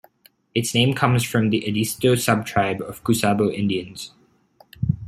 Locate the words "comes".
0.95-1.23